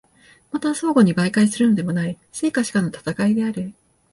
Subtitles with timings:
[0.51, 3.71] また相互に媒介するのでもない、生か死かの戦である。